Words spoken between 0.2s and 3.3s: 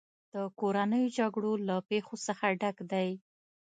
د کورنیو جګړو له پېښو څخه ډک دی.